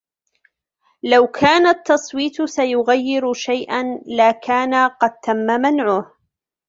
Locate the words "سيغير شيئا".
2.41-3.99